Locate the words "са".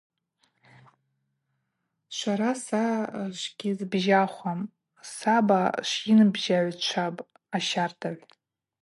2.65-2.83